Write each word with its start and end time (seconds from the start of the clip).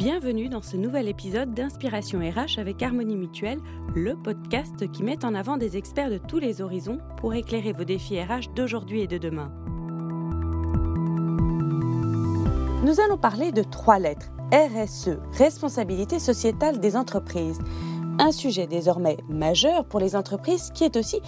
Bienvenue 0.00 0.48
dans 0.48 0.62
ce 0.62 0.78
nouvel 0.78 1.08
épisode 1.08 1.52
d'Inspiration 1.52 2.20
RH 2.20 2.58
avec 2.58 2.82
Harmonie 2.82 3.18
Mutuelle, 3.18 3.60
le 3.94 4.16
podcast 4.16 4.90
qui 4.90 5.02
met 5.02 5.26
en 5.26 5.34
avant 5.34 5.58
des 5.58 5.76
experts 5.76 6.08
de 6.08 6.16
tous 6.16 6.38
les 6.38 6.62
horizons 6.62 7.00
pour 7.18 7.34
éclairer 7.34 7.74
vos 7.74 7.84
défis 7.84 8.18
RH 8.18 8.54
d'aujourd'hui 8.56 9.02
et 9.02 9.06
de 9.06 9.18
demain. 9.18 9.52
Nous 12.82 12.98
allons 12.98 13.18
parler 13.18 13.52
de 13.52 13.62
trois 13.62 13.98
lettres. 13.98 14.30
RSE, 14.54 15.18
responsabilité 15.32 16.18
sociétale 16.18 16.80
des 16.80 16.96
entreprises 16.96 17.60
un 18.20 18.32
sujet 18.32 18.66
désormais 18.66 19.16
majeur 19.30 19.86
pour 19.86 19.98
les 19.98 20.14
entreprises 20.14 20.70
qui 20.74 20.84
est 20.84 20.96
aussi, 20.96 21.22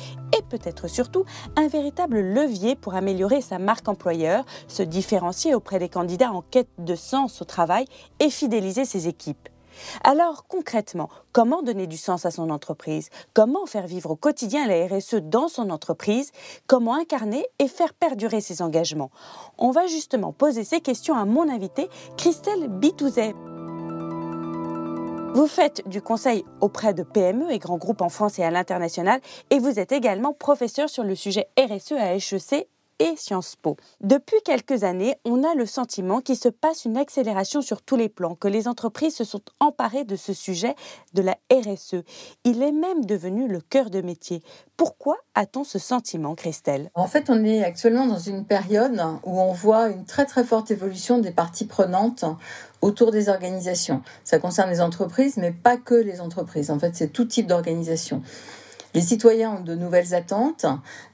et 0.53 0.59
peut-être 0.59 0.89
surtout, 0.89 1.25
un 1.57 1.69
véritable 1.69 2.21
levier 2.21 2.75
pour 2.75 2.95
améliorer 2.95 3.41
sa 3.41 3.59
marque 3.59 3.89
employeur, 3.89 4.45
se 4.69 4.82
différencier 4.82 5.55
auprès 5.55 5.79
des 5.79 5.89
candidats 5.89 6.33
en 6.33 6.42
quête 6.42 6.70
de 6.78 6.95
sens 6.95 7.42
au 7.42 7.45
travail 7.45 7.87
et 8.20 8.30
fidéliser 8.30 8.84
ses 8.84 9.09
équipes. 9.09 9.48
Alors 10.05 10.47
concrètement, 10.48 11.09
comment 11.33 11.62
donner 11.62 11.87
du 11.87 11.97
sens 11.97 12.27
à 12.27 12.30
son 12.30 12.51
entreprise? 12.51 13.09
Comment 13.33 13.66
faire 13.66 13.87
vivre 13.87 14.11
au 14.11 14.16
quotidien 14.16 14.66
la 14.66 14.87
RSE 14.87 15.15
dans 15.15 15.48
son 15.48 15.70
entreprise? 15.70 16.30
Comment 16.66 16.95
incarner 16.95 17.47
et 17.59 17.69
faire 17.69 17.95
perdurer 17.95 18.41
ses 18.41 18.61
engagements? 18.61 19.11
On 19.59 19.70
va 19.70 19.87
justement 19.87 20.33
poser 20.33 20.64
ces 20.64 20.80
questions 20.80 21.16
à 21.16 21.25
mon 21.25 21.48
invité, 21.48 21.89
Christelle 22.16 22.69
Bitouzet. 22.69 23.34
Vous 25.34 25.46
faites 25.46 25.88
du 25.88 26.02
conseil 26.02 26.45
auprès 26.60 26.92
de 26.92 27.02
PME 27.02 27.50
et 27.50 27.59
grands 27.59 27.78
groupes 27.78 28.02
en 28.02 28.10
France 28.10 28.38
et 28.38 28.45
à 28.45 28.50
l'international 28.50 29.18
et 29.48 29.58
vous 29.58 29.78
êtes 29.78 29.91
également 29.91 30.34
professeur 30.34 30.91
sur 30.91 31.05
le 31.05 31.14
sujet 31.14 31.48
RSE 31.58 31.92
à 31.92 32.14
HEC 32.14 32.68
et 32.98 33.14
Sciences 33.16 33.56
Po. 33.56 33.77
Depuis 34.01 34.38
quelques 34.45 34.84
années, 34.84 35.16
on 35.24 35.45
a 35.45 35.55
le 35.55 35.66
sentiment 35.66 36.20
qu'il 36.20 36.37
se 36.37 36.48
passe 36.48 36.84
une 36.84 36.96
accélération 36.96 37.62
sur 37.62 37.83
tous 37.83 37.96
les 37.96 38.08
plans, 38.08 38.34
que 38.34 38.48
les 38.48 38.69
entreprises 38.69 39.17
se 39.17 39.25
sont 39.25 39.42
emparées 39.61 40.05
de 40.05 40.17
ce 40.17 40.33
sujet 40.33 40.75
de 41.14 41.22
la 41.22 41.36
RSE. 41.52 42.02
Il 42.44 42.62
est 42.62 42.72
même 42.72 43.05
devenu 43.05 43.48
le 43.48 43.61
cœur 43.61 43.91
de 43.91 44.00
métier. 44.00 44.42
Pourquoi 44.77 45.17
a-t-on 45.34 45.64
ce 45.64 45.78
sentiment, 45.78 46.34
Christelle? 46.34 46.91
En 46.94 47.06
fait, 47.06 47.30
on 47.30 47.44
est 47.44 47.64
actuellement 47.64 48.06
dans 48.06 48.19
une 48.19 48.44
période 48.44 49.00
où 49.24 49.41
on 49.41 49.52
voit 49.52 49.89
une 49.89 50.05
très 50.05 50.27
très 50.27 50.45
forte 50.45 50.70
évolution 50.70 51.19
des 51.19 51.30
parties 51.30 51.67
prenantes 51.67 52.24
autour 52.80 53.12
des 53.12 53.28
organisations. 53.28 54.02
Ça 54.24 54.39
concerne 54.39 54.70
les 54.70 54.80
entreprises, 54.80 55.36
mais 55.36 55.52
pas 55.52 55.77
que 55.77 55.95
les 55.95 56.20
entreprises. 56.20 56.70
En 56.70 56.78
fait, 56.78 56.95
c'est 56.95 57.12
tout 57.12 57.24
type 57.24 57.47
d'organisation. 57.47 58.22
Les 58.95 59.01
citoyens 59.01 59.53
ont 59.53 59.61
de 59.61 59.75
nouvelles 59.75 60.15
attentes. 60.15 60.67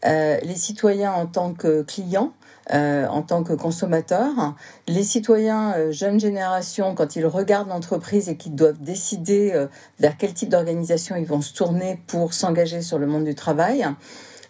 Euh, 0.04 0.38
les 0.42 0.56
citoyens 0.56 1.12
en 1.12 1.26
tant 1.26 1.52
que 1.54 1.82
clients, 1.82 2.32
euh, 2.74 3.06
en 3.06 3.22
tant 3.22 3.44
que 3.44 3.54
consommateurs. 3.54 4.54
Les 4.88 5.02
citoyens 5.02 5.72
euh, 5.78 5.90
jeunes 5.90 6.20
générations, 6.20 6.94
quand 6.94 7.16
ils 7.16 7.24
regardent 7.24 7.70
l'entreprise 7.70 8.28
et 8.28 8.36
qu'ils 8.36 8.54
doivent 8.54 8.82
décider 8.82 9.52
euh, 9.54 9.68
vers 10.00 10.18
quel 10.18 10.34
type 10.34 10.50
d'organisation 10.50 11.16
ils 11.16 11.24
vont 11.24 11.40
se 11.40 11.54
tourner 11.54 11.98
pour 12.06 12.34
s'engager 12.34 12.82
sur 12.82 12.98
le 12.98 13.06
monde 13.06 13.24
du 13.24 13.34
travail 13.34 13.86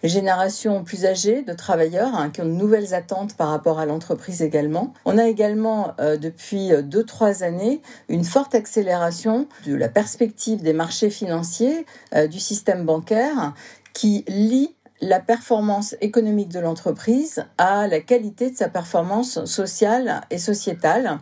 les 0.02 0.08
générations 0.08 0.84
plus 0.84 1.04
âgées 1.04 1.42
de 1.42 1.52
travailleurs 1.52 2.14
hein, 2.14 2.30
qui 2.30 2.41
ont 2.41 2.46
de 2.46 2.50
nouvelles 2.50 2.94
attentes 2.94 3.36
par 3.36 3.48
rapport 3.48 3.78
à 3.78 3.86
l'entreprise 3.86 4.42
également. 4.42 4.92
On 5.04 5.18
a 5.18 5.27
également 5.27 5.94
euh, 6.00 6.16
depuis 6.16 6.70
deux 6.82 7.04
trois 7.04 7.42
années 7.42 7.80
une 8.08 8.24
forte 8.24 8.54
accélération 8.54 9.48
de 9.66 9.74
la 9.74 9.88
perspective 9.88 10.62
des 10.62 10.72
marchés 10.72 11.10
financiers 11.10 11.86
euh, 12.14 12.26
du 12.26 12.38
système 12.38 12.84
bancaire 12.84 13.54
qui 13.92 14.24
lie 14.28 14.74
la 15.00 15.20
performance 15.20 15.96
économique 16.00 16.48
de 16.48 16.60
l'entreprise 16.60 17.44
à 17.56 17.86
la 17.86 18.00
qualité 18.00 18.50
de 18.50 18.56
sa 18.56 18.69
performance 18.69 19.44
sociale 19.44 20.22
et 20.30 20.38
sociétale 20.38 21.19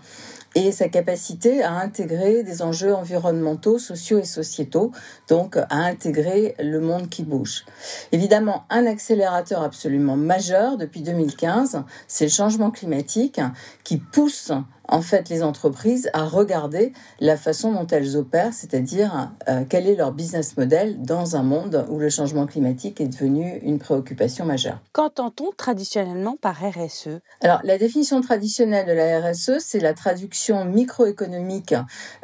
et 0.56 0.72
sa 0.72 0.88
capacité 0.88 1.62
à 1.62 1.74
intégrer 1.74 2.42
des 2.42 2.62
enjeux 2.62 2.94
environnementaux, 2.94 3.78
sociaux 3.78 4.18
et 4.18 4.24
sociétaux, 4.24 4.90
donc 5.28 5.58
à 5.58 5.66
intégrer 5.70 6.56
le 6.58 6.80
monde 6.80 7.10
qui 7.10 7.24
bouge. 7.24 7.66
Évidemment, 8.10 8.64
un 8.70 8.86
accélérateur 8.86 9.62
absolument 9.62 10.16
majeur 10.16 10.78
depuis 10.78 11.02
2015, 11.02 11.84
c'est 12.08 12.24
le 12.24 12.30
changement 12.30 12.70
climatique 12.70 13.38
qui 13.84 13.98
pousse 13.98 14.50
en 14.88 15.02
fait 15.02 15.28
les 15.28 15.42
entreprises 15.42 16.10
à 16.12 16.24
regarder 16.24 16.92
la 17.20 17.36
façon 17.36 17.72
dont 17.72 17.86
elles 17.86 18.16
opèrent, 18.16 18.52
c'est-à-dire 18.52 19.30
euh, 19.48 19.64
quel 19.68 19.86
est 19.86 19.96
leur 19.96 20.12
business 20.12 20.56
model 20.56 21.00
dans 21.02 21.36
un 21.36 21.42
monde 21.42 21.86
où 21.88 21.98
le 21.98 22.08
changement 22.08 22.46
climatique 22.46 23.00
est 23.00 23.08
devenu 23.08 23.58
une 23.62 23.78
préoccupation 23.78 24.44
majeure. 24.44 24.78
Qu'entend-on 24.92 25.50
traditionnellement 25.56 26.36
par 26.40 26.56
RSE 26.56 27.20
Alors 27.40 27.60
la 27.64 27.78
définition 27.78 28.20
traditionnelle 28.20 28.86
de 28.86 28.92
la 28.92 29.20
RSE, 29.20 29.58
c'est 29.58 29.80
la 29.80 29.94
traduction 29.94 30.64
microéconomique 30.64 31.74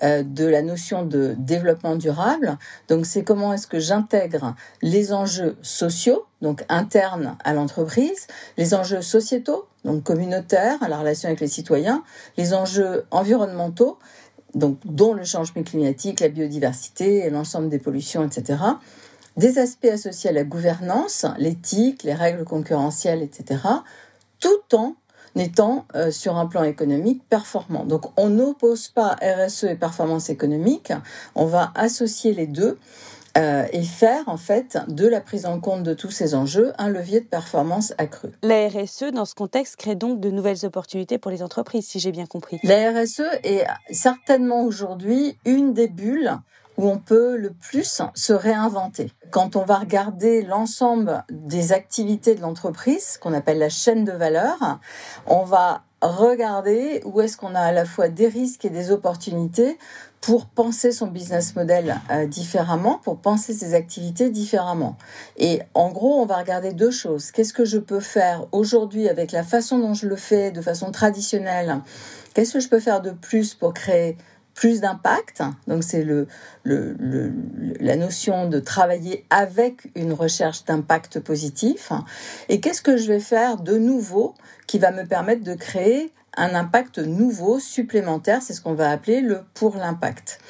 euh, 0.03 0.23
de 0.23 0.47
la 0.47 0.63
notion 0.63 1.05
de 1.05 1.35
développement 1.39 1.97
durable. 1.97 2.59
Donc 2.89 3.07
c'est 3.07 3.25
comment 3.25 3.53
est-ce 3.53 3.67
que 3.67 3.79
j'intègre 3.79 4.55
les 4.83 5.13
enjeux 5.13 5.57
sociaux 5.63 6.25
donc 6.43 6.65
internes 6.69 7.37
à 7.45 7.55
l'entreprise, 7.55 8.27
les 8.59 8.75
enjeux 8.75 9.01
sociétaux, 9.01 9.67
donc 9.85 10.05
communautaires, 10.05 10.79
la 10.89 10.99
relation 10.99 11.29
avec 11.29 11.41
les 11.41 11.49
citoyens, 11.49 12.05
les 12.37 12.55
enjeux 12.55 13.05
environnementaux, 13.11 13.99
donc 14.55 14.79
dont 14.85 15.15
le 15.15 15.25
changement 15.25 15.63
climatique, 15.63 16.21
la 16.21 16.29
biodiversité 16.29 17.31
l'ensemble 17.31 17.69
des 17.69 17.79
pollutions, 17.79 18.25
etc. 18.25 18.59
Des 19.37 19.59
aspects 19.59 19.87
associés 19.87 20.31
à 20.31 20.33
la 20.33 20.45
gouvernance, 20.45 21.27
l'éthique, 21.39 22.03
les 22.03 22.15
règles 22.15 22.45
concurrentielles, 22.45 23.23
etc. 23.23 23.61
Tout 24.41 24.77
en 24.77 24.95
étant 25.37 25.87
euh, 25.95 26.11
sur 26.11 26.37
un 26.37 26.47
plan 26.47 26.63
économique 26.63 27.23
performant. 27.29 27.85
Donc 27.85 28.05
on 28.19 28.29
n'oppose 28.29 28.89
pas 28.89 29.17
RSE 29.23 29.65
et 29.65 29.75
performance 29.75 30.29
économique, 30.29 30.93
on 31.35 31.47
va 31.47 31.73
associer 31.75 32.35
les 32.35 32.47
deux 32.47 32.79
euh, 33.39 33.67
et 33.73 33.83
faire 33.83 34.25
en 34.27 34.37
fait 34.37 34.79
de 34.89 35.07
la 35.07 35.21
prise 35.21 35.47
en 35.47 35.59
compte 35.59 35.83
de 35.83 35.95
tous 35.95 36.11
ces 36.11 36.35
enjeux 36.35 36.73
un 36.79 36.89
levier 36.89 37.21
de 37.21 37.27
performance 37.27 37.95
accru. 37.97 38.29
La 38.43 38.69
RSE, 38.69 39.05
dans 39.13 39.25
ce 39.25 39.35
contexte, 39.35 39.77
crée 39.77 39.95
donc 39.95 40.21
de 40.21 40.31
nouvelles 40.31 40.67
opportunités 40.67 41.19
pour 41.19 41.31
les 41.31 41.43
entreprises, 41.43 41.87
si 41.87 41.99
j'ai 41.99 42.13
bien 42.13 42.27
compris. 42.27 42.59
La 42.63 42.91
RSE 42.91 43.23
est 43.43 43.65
certainement 43.91 44.65
aujourd'hui 44.65 45.39
une 45.45 45.73
des 45.73 45.89
bulles 45.89 46.39
où 46.77 46.89
on 46.89 46.99
peut 46.99 47.37
le 47.37 47.51
plus 47.51 48.03
se 48.15 48.33
réinventer. 48.33 49.13
Quand 49.31 49.57
on 49.57 49.65
va 49.65 49.77
regarder 49.77 50.43
l'ensemble 50.43 51.25
des 51.31 51.73
activités 51.73 52.35
de 52.35 52.41
l'entreprise, 52.41 53.19
qu'on 53.19 53.33
appelle 53.33 53.59
la 53.59 53.69
chaîne 53.69 54.05
de 54.05 54.13
valeur, 54.13 54.79
on 55.27 55.45
va 55.45 55.85
regarder 56.01 57.01
où 57.05 57.21
est-ce 57.21 57.37
qu'on 57.37 57.55
a 57.55 57.61
à 57.61 57.73
la 57.73 57.85
fois 57.85 58.09
des 58.09 58.29
risques 58.29 58.65
et 58.65 58.71
des 58.71 58.91
opportunités 58.91 59.79
pour 60.23 60.47
penser 60.47 60.93
son 60.93 61.09
business 61.09 61.57
model 61.57 62.01
euh, 62.11 62.27
différemment, 62.27 63.01
pour 63.03 63.19
penser 63.19 63.53
ses 63.53 63.75
activités 63.75 64.31
différemment. 64.31 64.97
Et 65.37 65.61
en 65.75 65.91
gros, 65.91 66.23
on 66.23 66.27
va 66.27 66.37
regarder 66.37 66.73
deux 66.73 66.93
choses. 66.93 67.33
Qu'est-ce 67.33 67.53
que 67.53 67.65
je 67.65 67.79
peux 67.79 67.99
faire 67.99 68.47
aujourd'hui 68.53 69.09
avec 69.09 69.33
la 69.33 69.43
façon 69.43 69.81
dont 69.81 69.95
je 69.95 70.07
le 70.07 70.15
fais 70.15 70.53
de 70.53 70.63
façon 70.63 70.93
traditionnelle? 70.93 71.81
Qu'est-ce 72.35 72.53
que 72.53 72.61
je 72.61 72.69
peux 72.69 72.79
faire 72.79 73.03
de 73.03 73.11
plus 73.11 73.55
pour 73.55 73.75
créer 73.75 74.17
plus 74.55 74.81
d'impact? 74.81 75.43
Donc 75.67 75.83
c'est 75.83 76.05
le, 76.05 76.29
le, 76.63 76.95
la 77.81 77.97
notion 77.97 78.49
de 78.49 78.61
travailler 78.61 79.27
avec 79.29 79.91
une 79.97 80.13
recherche 80.13 80.65
d'impact 80.65 81.19
positif. 81.19 81.91
Et 82.49 82.61
qu'est-ce 82.61 82.83
que 82.83 82.97
je 82.97 83.09
vais 83.09 83.21
faire 83.21 83.57
de 83.57 83.77
nouveau 83.77 84.35
qui 84.69 84.79
va 84.79 84.93
me 84.93 85.05
permettre 85.05 85.43
de 85.43 85.55
créer 85.55 86.13
un 86.37 86.55
impact 86.55 86.99
nouveau, 86.99 87.59
supplémentaire, 87.59 88.43
c'est 88.43 88.55
ce 88.55 88.61
qu'on 88.61 88.75
va 88.75 88.91
appeler 88.91 89.21
le 89.21 89.43
pour 89.55 89.77
l'impact. 89.77 90.41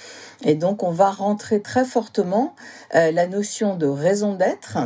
Et 0.45 0.55
donc 0.55 0.83
on 0.83 0.91
va 0.91 1.11
rentrer 1.11 1.61
très 1.61 1.85
fortement 1.85 2.55
euh, 2.95 3.11
la 3.13 3.27
notion 3.27 3.77
de 3.77 3.87
raison 3.87 4.35
d'être. 4.35 4.79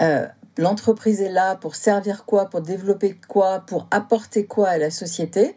Euh, 0.00 0.26
l'entreprise 0.58 1.20
est 1.20 1.30
là 1.30 1.56
pour 1.56 1.74
servir 1.74 2.24
quoi, 2.24 2.46
pour 2.46 2.60
développer 2.60 3.18
quoi, 3.28 3.60
pour 3.60 3.86
apporter 3.90 4.46
quoi 4.46 4.68
à 4.68 4.78
la 4.78 4.90
société. 4.90 5.54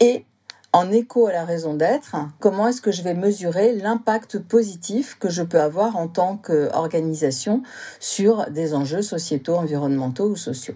Et 0.00 0.24
en 0.72 0.92
écho 0.92 1.26
à 1.26 1.32
la 1.32 1.44
raison 1.44 1.74
d'être, 1.74 2.16
comment 2.38 2.68
est-ce 2.68 2.82
que 2.82 2.92
je 2.92 3.02
vais 3.02 3.14
mesurer 3.14 3.72
l'impact 3.72 4.38
positif 4.38 5.16
que 5.18 5.30
je 5.30 5.42
peux 5.42 5.60
avoir 5.60 5.96
en 5.96 6.06
tant 6.06 6.36
qu'organisation 6.36 7.62
sur 7.98 8.50
des 8.50 8.74
enjeux 8.74 9.02
sociétaux, 9.02 9.54
environnementaux 9.54 10.28
ou 10.28 10.36
sociaux. 10.36 10.74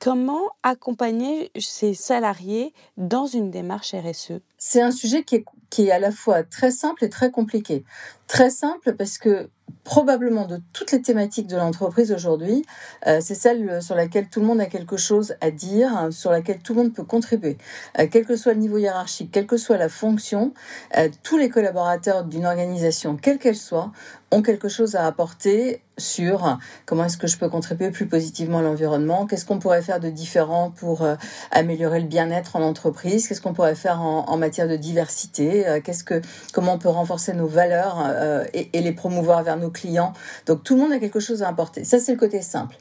Comment 0.00 0.50
accompagner 0.62 1.50
ces 1.58 1.92
salariés 1.92 2.72
dans 2.96 3.26
une 3.26 3.50
démarche 3.50 3.94
RSE 3.94 4.40
C'est 4.56 4.80
un 4.80 4.92
sujet 4.92 5.24
qui 5.24 5.36
est, 5.36 5.44
qui 5.70 5.88
est 5.88 5.90
à 5.90 5.98
la 5.98 6.12
fois 6.12 6.44
très 6.44 6.70
simple 6.70 7.04
et 7.04 7.08
très 7.08 7.32
compliqué. 7.32 7.84
Très 8.28 8.50
simple 8.50 8.94
parce 8.94 9.18
que 9.18 9.50
probablement 9.84 10.44
de 10.44 10.60
toutes 10.72 10.92
les 10.92 11.00
thématiques 11.00 11.46
de 11.46 11.56
l'entreprise 11.56 12.12
aujourd'hui, 12.12 12.64
euh, 13.06 13.20
c'est 13.22 13.34
celle 13.34 13.80
sur 13.82 13.94
laquelle 13.94 14.28
tout 14.28 14.40
le 14.40 14.46
monde 14.46 14.60
a 14.60 14.66
quelque 14.66 14.96
chose 14.96 15.34
à 15.40 15.50
dire, 15.50 15.96
hein, 15.96 16.10
sur 16.10 16.30
laquelle 16.30 16.58
tout 16.58 16.74
le 16.74 16.82
monde 16.82 16.92
peut 16.92 17.04
contribuer. 17.04 17.56
Euh, 17.98 18.06
quel 18.10 18.24
que 18.26 18.36
soit 18.36 18.52
le 18.52 18.60
niveau 18.60 18.78
hiérarchique, 18.78 19.30
quelle 19.32 19.46
que 19.46 19.56
soit 19.56 19.78
la 19.78 19.88
fonction, 19.88 20.52
euh, 20.96 21.08
tous 21.22 21.38
les 21.38 21.48
collaborateurs 21.48 22.24
d'une 22.24 22.46
organisation, 22.46 23.16
quelle 23.16 23.38
qu'elle 23.38 23.56
soit, 23.56 23.90
ont 24.30 24.42
quelque 24.42 24.68
chose 24.68 24.94
à 24.94 25.06
apporter 25.06 25.80
sur 25.96 26.58
comment 26.84 27.04
est-ce 27.04 27.16
que 27.16 27.26
je 27.26 27.38
peux 27.38 27.48
contribuer 27.48 27.90
plus 27.90 28.06
positivement 28.06 28.58
à 28.58 28.62
l'environnement, 28.62 29.26
qu'est-ce 29.26 29.46
qu'on 29.46 29.58
pourrait 29.58 29.80
faire 29.80 30.00
de 30.00 30.10
différent 30.10 30.70
pour 30.70 31.04
améliorer 31.50 31.98
le 32.00 32.06
bien-être 32.06 32.54
en 32.54 32.62
entreprise, 32.62 33.26
qu'est-ce 33.26 33.40
qu'on 33.40 33.54
pourrait 33.54 33.74
faire 33.74 34.02
en, 34.02 34.36
matière 34.36 34.68
de 34.68 34.76
diversité, 34.76 35.80
qu'est-ce 35.82 36.04
que 36.04 36.20
comment 36.52 36.74
on 36.74 36.78
peut 36.78 36.90
renforcer 36.90 37.32
nos 37.32 37.46
valeurs 37.46 38.06
et, 38.52 38.68
et 38.74 38.82
les 38.82 38.92
promouvoir 38.92 39.42
vers 39.42 39.56
nos 39.58 39.70
clients. 39.70 40.12
Donc 40.46 40.62
tout 40.62 40.74
le 40.74 40.82
monde 40.82 40.92
a 40.92 40.98
quelque 40.98 41.20
chose 41.20 41.42
à 41.42 41.48
apporter. 41.48 41.84
Ça, 41.84 41.98
c'est 41.98 42.12
le 42.12 42.18
côté 42.18 42.42
simple. 42.42 42.76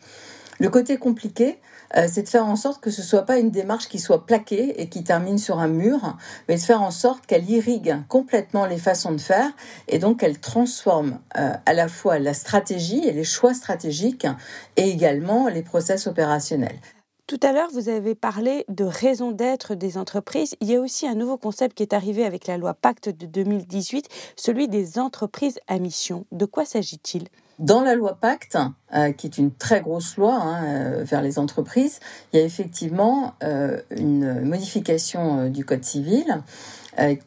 Le 0.60 0.70
côté 0.70 0.98
compliqué, 0.98 1.60
euh, 1.96 2.08
c'est 2.12 2.24
de 2.24 2.30
faire 2.30 2.46
en 2.46 2.56
sorte 2.56 2.82
que 2.82 2.90
ce 2.90 3.02
soit 3.02 3.24
pas 3.24 3.38
une 3.38 3.52
démarche 3.52 3.88
qui 3.88 4.00
soit 4.00 4.26
plaquée 4.26 4.82
et 4.82 4.90
qui 4.90 5.04
termine 5.04 5.38
sur 5.38 5.60
un 5.60 5.68
mur, 5.68 6.18
mais 6.50 6.56
de 6.56 6.62
faire 6.62 6.82
en 6.82 6.92
sorte 6.92 7.26
qu'elle 7.26 7.50
irrigue 7.50 7.96
complètement 8.10 8.66
les 8.66 8.78
façons 8.78 9.12
de 9.12 9.22
faire 9.22 9.52
et 9.88 10.00
donc 10.00 10.20
qu'elle 10.20 10.40
transforme 10.40 11.20
euh, 11.38 11.54
à 11.66 11.74
la 11.74 11.88
fois 11.88 12.20
la 12.20 12.34
stratégie 12.34 13.08
et 13.08 13.14
les 13.14 13.24
choix 13.24 13.54
stratégiques 13.54 14.28
et 14.76 14.90
également 14.90 15.48
les 15.48 15.62
process 15.62 16.08
opérationnels. 16.08 16.80
Tout 17.28 17.40
à 17.44 17.52
l'heure, 17.52 17.68
vous 17.74 17.90
avez 17.90 18.16
parlé 18.16 18.64
de 18.70 18.86
raison 18.86 19.34
d'être 19.34 19.76
des 19.76 19.98
entreprises. 19.98 20.56
Il 20.62 20.72
y 20.72 20.78
a 20.78 20.80
aussi 20.80 21.06
un 21.06 21.14
nouveau 21.14 21.36
concept 21.36 21.76
qui 21.76 21.84
est 21.84 21.92
arrivé 21.92 22.24
avec 22.24 22.48
la 22.48 22.58
loi 22.58 22.74
Pacte 22.74 23.10
de 23.10 23.26
2018, 23.26 24.08
celui 24.38 24.70
des 24.70 24.98
entreprises 24.98 25.60
à 25.68 25.78
mission. 25.78 26.26
De 26.32 26.46
quoi 26.46 26.64
s'agit-il? 26.64 27.28
Dans 27.60 27.82
la 27.82 27.96
loi 27.96 28.16
Pacte, 28.16 28.58
euh, 28.96 29.12
qui 29.12 29.28
est 29.28 29.38
une 29.38 29.52
très 29.52 29.82
grosse 29.82 30.16
loi 30.16 30.36
hein, 30.36 30.64
euh, 30.68 31.04
vers 31.04 31.22
les 31.22 31.38
entreprises, 31.38 32.00
il 32.32 32.40
y 32.40 32.42
a 32.42 32.46
effectivement 32.46 33.34
euh, 33.44 33.82
une 33.90 34.44
modification 34.44 35.50
du 35.50 35.66
Code 35.66 35.84
civil 35.84 36.44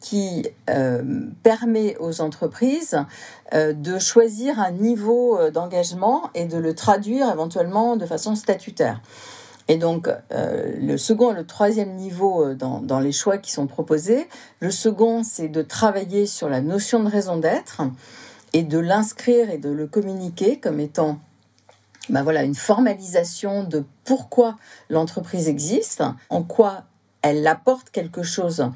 qui 0.00 0.48
permet 1.44 1.96
aux 2.00 2.20
entreprises 2.22 2.98
de 3.54 3.98
choisir 4.00 4.58
un 4.58 4.72
niveau 4.72 5.38
d'engagement 5.50 6.28
et 6.34 6.46
de 6.46 6.58
le 6.58 6.74
traduire 6.74 7.30
éventuellement 7.30 7.94
de 7.94 8.04
façon 8.04 8.34
statutaire. 8.34 9.00
Et 9.70 9.76
donc, 9.76 10.08
euh, 10.32 10.72
le 10.80 10.98
second 10.98 11.30
et 11.30 11.34
le 11.36 11.46
troisième 11.46 11.94
niveau 11.94 12.44
euh, 12.44 12.54
dans, 12.56 12.80
dans, 12.80 12.98
les 12.98 13.12
choix 13.12 13.38
qui 13.38 13.52
sont 13.52 13.68
proposés, 13.68 14.26
le 14.58 14.72
second, 14.72 15.22
c'est 15.22 15.46
de 15.46 15.62
travailler 15.62 16.26
sur 16.26 16.48
la 16.48 16.60
notion 16.60 17.04
de 17.04 17.08
raison 17.08 17.36
d'être 17.36 17.82
et 18.52 18.64
de 18.64 18.80
l'inscrire 18.80 19.48
et 19.48 19.58
de 19.58 19.70
le 19.70 19.86
communiquer 19.86 20.58
comme 20.58 20.80
étant 20.80 21.20
ben 22.08 22.24
voilà, 22.24 22.42
une 22.42 22.56
formalisation 22.56 23.62
de 23.62 23.84
pourquoi 24.02 24.56
l'entreprise 24.88 25.48
existe, 25.48 26.02
en 26.30 26.42
quoi 26.42 26.82
elle 27.22 27.46
apporte 27.46 27.90
quelque 27.90 28.24
chose 28.24 28.72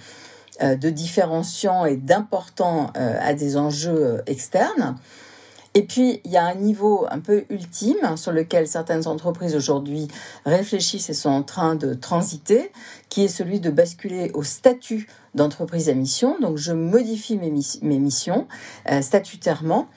euh, 0.62 0.76
de 0.76 0.90
différenciant 0.90 1.86
et 1.86 1.96
d'important 1.96 2.92
à 2.94 3.34
des 3.34 3.56
enjeux 3.56 4.22
externes. 4.26 4.94
Et 5.76 5.82
puis, 5.82 6.20
il 6.24 6.30
y 6.30 6.36
a 6.36 6.44
un 6.44 6.54
niveau 6.54 7.04
un 7.10 7.18
peu 7.18 7.44
ultime 7.50 8.16
sur 8.16 8.30
lequel 8.30 8.68
certaines 8.68 9.08
entreprises 9.08 9.56
aujourd'hui 9.56 10.06
réfléchissent 10.46 11.10
et 11.10 11.14
sont 11.14 11.30
en 11.30 11.42
train 11.42 11.74
de 11.74 11.94
transiter, 11.94 12.70
qui 13.08 13.24
est 13.24 13.28
celui 13.28 13.58
de 13.58 13.70
basculer 13.70 14.30
au 14.34 14.44
statut 14.44 15.08
d'entreprise 15.34 15.88
à 15.88 15.94
mission. 15.94 16.38
Donc, 16.40 16.58
je 16.58 16.72
modifie 16.72 17.36
mes, 17.36 17.98
missions 17.98 18.46
euh, 18.88 19.02
statutairement 19.02 19.88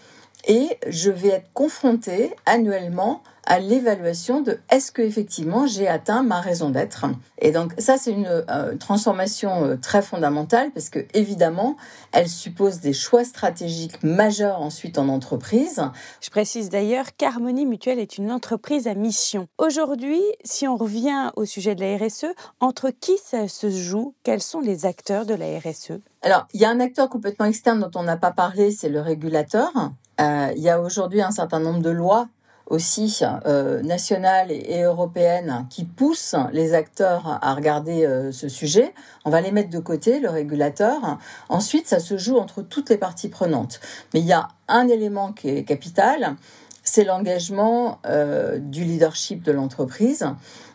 et 0.48 0.80
je 0.88 1.12
vais 1.12 1.30
être 1.30 1.50
confrontée 1.54 2.34
annuellement 2.48 3.22
à 3.48 3.60
l'évaluation 3.60 4.42
de 4.42 4.60
est-ce 4.70 4.92
que 4.92 5.02
effectivement 5.02 5.66
j'ai 5.66 5.88
atteint 5.88 6.22
ma 6.22 6.42
raison 6.42 6.70
d'être. 6.70 7.06
Et 7.40 7.52
donc 7.52 7.74
ça 7.78 7.98
c'est 7.98 8.12
une 8.12 8.28
euh, 8.28 8.76
transformation 8.76 9.64
euh, 9.64 9.76
très 9.78 10.02
fondamentale 10.02 10.70
parce 10.74 10.90
que 10.90 11.00
évidemment 11.14 11.78
elle 12.12 12.28
suppose 12.28 12.82
des 12.82 12.94
choix 12.94 13.24
stratégiques 13.24 14.04
majeurs 14.04 14.62
ensuite 14.62 14.98
en 14.98 15.08
entreprise. 15.08 15.82
Je 16.22 16.30
précise 16.30 16.70
d'ailleurs 16.70 17.16
qu'Harmonie 17.16 17.66
Mutuelle 17.66 18.00
est 18.00 18.18
une 18.18 18.32
entreprise 18.32 18.88
à 18.88 18.94
mission. 18.94 19.48
Aujourd'hui, 19.58 20.22
si 20.44 20.68
on 20.68 20.76
revient 20.76 21.32
au 21.38 21.46
sujet 21.46 21.74
de 21.74 21.82
la 21.82 21.98
RSE, 21.98 22.34
entre 22.60 22.90
qui 22.90 23.18
ça 23.18 23.48
se 23.48 23.70
joue? 23.70 24.14
Quels 24.24 24.42
sont 24.42 24.60
les 24.60 24.86
acteurs 24.86 25.26
de 25.26 25.34
la 25.34 25.58
RSE 25.60 26.00
alors, 26.24 26.48
il 26.54 26.60
y 26.60 26.66
a 26.66 26.70
un 26.70 26.80
acteur 26.80 27.10
complètement 27.10 27.46
externe 27.46 27.80
dont 27.80 28.00
on 28.00 28.04
n'a 28.04 28.18
pas 28.18 28.32
parlé, 28.32 28.72
c'est 28.72 28.90
le 28.90 29.00
régulateur. 29.00 29.72
Euh, 30.20 30.52
il 30.56 30.62
y 30.62 30.70
a 30.70 30.82
aujourd'hui 30.82 31.22
un 31.22 31.32
certain 31.32 31.60
nombre 31.60 31.80
de 31.80 31.92
lois 31.92 32.28
aussi 32.68 33.22
euh, 33.46 33.82
nationales 33.82 34.52
et, 34.52 34.84
européennes 34.84 35.66
qui 35.70 35.86
poussent 35.86 36.36
les 36.52 36.74
acteurs 36.74 37.40
à 37.42 37.54
regarder 37.54 38.06
euh, 38.06 38.32
ce 38.32 38.50
sujet. 38.50 38.94
On 39.26 39.30
va 39.30 39.42
les 39.42 39.52
mettre 39.52 39.70
de 39.70 39.80
côté, 39.80 40.20
le 40.20 40.30
régulateur. 40.30 41.18
Ensuite, 41.50 41.88
ça 41.88 42.00
se 42.00 42.18
joue 42.18 42.38
entre 42.38 42.62
toutes 42.62 42.90
les 42.90 42.98
parties 42.98 43.30
prenantes. 43.30 43.80
Mais 44.14 44.20
il 44.20 44.26
y 44.26 44.34
a 44.34 44.50
un 44.68 44.88
élément 44.88 45.32
qui 45.32 45.50
est 45.50 45.64
capital, 45.64 46.36
c'est 46.84 47.04
l'engagement 47.04 48.00
euh, 48.06 48.60
du 48.60 48.84
leadership 48.84 49.44
de 49.44 49.52
l'entreprise. 49.52 50.26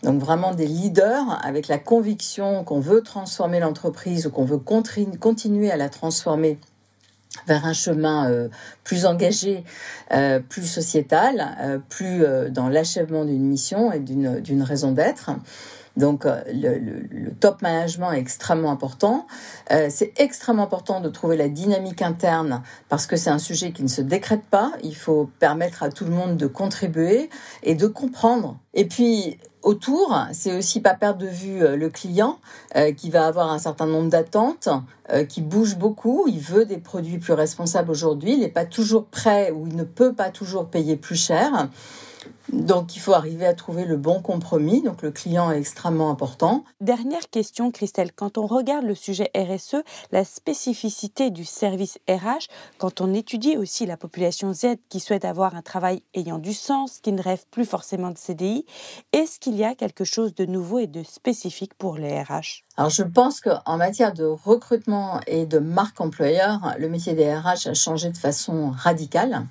Donc 0.03 0.21
vraiment 0.21 0.55
des 0.55 0.67
leaders 0.67 1.41
avec 1.44 1.69
la 1.69 1.79
conviction 1.79 2.65
qu'on 2.65 2.81
veut 2.81 3.03
transformer 3.03 3.61
l'entreprise 3.61 4.27
ou 4.27 4.31
qu'on 4.31 4.44
veut 4.44 4.59
continuer 4.59 5.71
à 5.71 5.77
la 5.77 5.89
transformer 5.89 6.59
vers 7.47 7.65
un 7.67 7.73
chemin 7.73 8.31
euh, 8.31 8.49
plus 8.85 9.06
engagé, 9.06 9.65
euh, 10.12 10.41
plus 10.41 10.67
sociétal, 10.67 11.56
euh, 11.61 11.79
plus 11.89 12.25
dans 12.50 12.69
l'achèvement 12.69 13.25
d'une 13.25 13.44
mission 13.44 13.93
et 13.93 14.00
d'une 14.00 14.62
raison 14.62 14.93
d'être. 14.93 15.31
Donc 15.97 16.25
le, 16.25 16.79
le, 16.79 17.33
top 17.33 17.61
management 17.61 18.12
est 18.12 18.19
extrêmement 18.19 18.71
important. 18.71 19.27
c'est 19.91 20.19
extrêmement 20.19 20.62
important 20.62 21.00
de 21.00 21.11
trouver 21.11 21.37
la 21.37 21.49
dynamique 21.49 22.00
interne 22.00 22.62
parce 22.89 23.06
que 23.06 23.17
c'est 23.17 23.29
un 23.29 23.39
sujet 23.39 23.73
qui 23.73 23.83
ne 23.83 23.89
se 23.89 24.00
décrète 24.00 24.44
pas. 24.50 24.73
Il 24.83 24.97
faut 24.97 25.29
permettre 25.39 25.83
à 25.83 25.91
tout 25.91 26.06
le 26.06 26.11
monde 26.11 26.39
de 26.39 26.47
contribuer 26.47 27.29
et 27.62 27.75
de 27.75 27.87
comprendre. 27.87 28.59
Et 28.73 28.87
puis 28.87 29.39
autour, 29.62 30.17
c'est 30.32 30.56
aussi 30.56 30.81
pas 30.81 30.94
perdre 30.94 31.20
de 31.20 31.26
vue 31.26 31.62
euh, 31.62 31.76
le 31.76 31.88
client 31.88 32.38
euh, 32.76 32.93
qui 32.93 33.11
va 33.11 33.26
avoir 33.26 33.50
un 33.50 33.59
certain 33.59 33.87
nombre 33.87 34.11
d'attentes, 34.11 34.69
euh, 35.11 35.25
qui 35.25 35.41
bouge 35.41 35.76
beaucoup, 35.76 36.26
il 36.29 36.41
veut 36.41 36.64
des 36.64 36.79
produits 36.79 37.19
plus 37.19 37.32
responsables 37.32 37.91
aujourd'hui, 37.91 38.32
il 38.32 38.41
n'est 38.41 38.49
pas 38.49 38.64
toujours 38.64 39.06
prêt 39.06 39.50
ou 39.50 39.67
il 39.67 39.76
ne 39.76 39.85
peut 39.85 40.12
pas 40.12 40.31
toujours 40.31 40.67
payer 40.67 40.97
plus 40.97 41.17
cher. 41.17 41.69
Donc 42.50 42.97
il 42.97 42.99
faut 43.00 43.15
arriver 43.15 43.47
à 43.47 43.55
trouver 43.55 43.85
le 43.85 43.97
bon 43.97 44.21
compromis. 44.21 44.83
Donc 44.83 45.03
le 45.03 45.11
client 45.11 45.50
est 45.50 45.59
extrêmement 45.59 46.11
important. 46.11 46.65
Dernière 46.81 47.29
question, 47.31 47.71
Christelle. 47.71 48.12
Quand 48.12 48.39
on 48.39 48.47
regarde 48.47 48.85
le 48.85 48.94
sujet 48.94 49.31
RSE, 49.37 49.83
la 50.11 50.25
spécificité 50.25 51.31
du 51.31 51.44
service 51.44 51.99
RH, 52.09 52.49
quand 52.79 53.00
on 53.00 53.15
étudie 53.15 53.56
aussi 53.56 53.87
la 53.87 53.97
population 53.97 54.53
Z 54.53 54.77
qui 54.89 55.00
souhaite 55.00 55.25
avoir 55.25 55.55
un 55.55 55.62
travail 55.62 56.03
ayant 56.15 56.39
du 56.39 56.53
sens, 56.53 56.99
qui 57.00 57.12
ne 57.12 57.23
rêve 57.23 57.44
plus 57.50 57.65
forcément 57.65 58.11
de 58.11 58.19
CDI, 58.19 58.65
est-ce 59.12 59.39
qu'il 59.39 59.55
y 59.56 59.65
a 59.65 59.75
quelque 59.75 60.05
chose 60.05 60.35
de 60.35 60.47
nouveau 60.47 60.79
et 60.79 60.87
de 60.87 61.03
spécifique 61.03 61.75
pour 61.75 61.97
les 61.97 62.23
RH 62.23 62.65
Alors 62.77 62.91
je 62.91 63.03
pense 63.03 63.41
qu'en 63.41 63.77
matière 63.77 64.13
de 64.13 64.25
recrutement 64.25 65.20
et 65.27 65.46
de 65.46 65.58
marque 65.58 66.01
employeur, 66.01 66.75
le 66.79 66.89
métier 66.89 67.15
des 67.15 67.32
RH 67.32 67.69
a 67.69 67.75
changé 67.75 68.11
de 68.11 68.17
façon 68.17 68.70
radicale. 68.70 69.46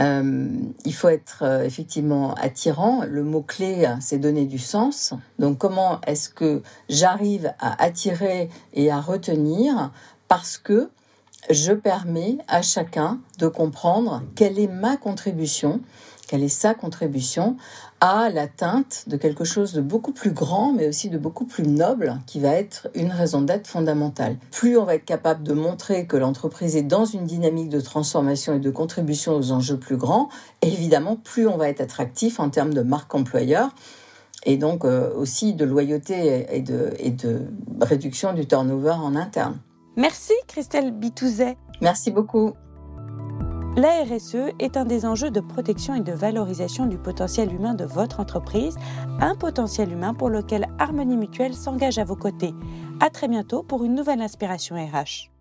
Euh, 0.00 0.48
il 0.84 0.94
faut 0.94 1.08
être 1.08 1.42
euh, 1.42 1.64
effectivement 1.64 2.34
attirant. 2.34 3.04
Le 3.04 3.22
mot-clé, 3.22 3.86
c'est 4.00 4.18
donner 4.18 4.46
du 4.46 4.58
sens. 4.58 5.14
Donc 5.38 5.58
comment 5.58 6.00
est-ce 6.06 6.28
que 6.28 6.62
j'arrive 6.88 7.52
à 7.60 7.82
attirer 7.82 8.50
et 8.72 8.90
à 8.90 9.00
retenir? 9.00 9.92
Parce 10.28 10.58
que 10.58 10.90
je 11.50 11.72
permets 11.72 12.38
à 12.48 12.62
chacun 12.62 13.20
de 13.38 13.48
comprendre 13.48 14.22
quelle 14.34 14.58
est 14.58 14.68
ma 14.68 14.96
contribution 14.96 15.80
quelle 16.34 16.42
est 16.42 16.48
sa 16.48 16.74
contribution 16.74 17.56
à 18.00 18.28
l'atteinte 18.28 19.04
de 19.06 19.16
quelque 19.16 19.44
chose 19.44 19.72
de 19.72 19.80
beaucoup 19.80 20.10
plus 20.10 20.32
grand, 20.32 20.72
mais 20.72 20.88
aussi 20.88 21.08
de 21.08 21.16
beaucoup 21.16 21.44
plus 21.44 21.62
noble, 21.62 22.18
qui 22.26 22.40
va 22.40 22.48
être 22.48 22.88
une 22.96 23.12
raison 23.12 23.40
d'être 23.40 23.68
fondamentale. 23.68 24.36
Plus 24.50 24.76
on 24.76 24.82
va 24.82 24.96
être 24.96 25.04
capable 25.04 25.44
de 25.44 25.52
montrer 25.52 26.08
que 26.08 26.16
l'entreprise 26.16 26.74
est 26.74 26.82
dans 26.82 27.04
une 27.04 27.24
dynamique 27.24 27.68
de 27.68 27.80
transformation 27.80 28.52
et 28.54 28.58
de 28.58 28.70
contribution 28.72 29.36
aux 29.36 29.52
enjeux 29.52 29.78
plus 29.78 29.96
grands, 29.96 30.28
évidemment, 30.60 31.14
plus 31.14 31.46
on 31.46 31.56
va 31.56 31.68
être 31.68 31.80
attractif 31.80 32.40
en 32.40 32.50
termes 32.50 32.74
de 32.74 32.82
marque 32.82 33.14
employeur 33.14 33.72
et 34.44 34.56
donc 34.56 34.84
euh, 34.84 35.14
aussi 35.14 35.54
de 35.54 35.64
loyauté 35.64 36.46
et 36.50 36.62
de, 36.62 36.94
et 36.98 37.12
de 37.12 37.42
réduction 37.80 38.32
du 38.32 38.44
turnover 38.48 38.90
en 38.90 39.14
interne. 39.14 39.60
Merci 39.96 40.32
Christelle 40.48 40.90
Bitouzet. 40.90 41.56
Merci 41.80 42.10
beaucoup. 42.10 42.54
La 43.76 44.04
RSE 44.04 44.54
est 44.60 44.76
un 44.76 44.84
des 44.84 45.04
enjeux 45.04 45.32
de 45.32 45.40
protection 45.40 45.96
et 45.96 46.00
de 46.00 46.12
valorisation 46.12 46.86
du 46.86 46.96
potentiel 46.96 47.52
humain 47.52 47.74
de 47.74 47.84
votre 47.84 48.20
entreprise, 48.20 48.76
un 49.20 49.34
potentiel 49.34 49.90
humain 49.90 50.14
pour 50.14 50.30
lequel 50.30 50.68
Harmonie 50.78 51.16
Mutuelle 51.16 51.54
s'engage 51.54 51.98
à 51.98 52.04
vos 52.04 52.14
côtés. 52.14 52.54
À 53.00 53.10
très 53.10 53.26
bientôt 53.26 53.64
pour 53.64 53.82
une 53.82 53.96
nouvelle 53.96 54.22
inspiration 54.22 54.76
RH. 54.76 55.33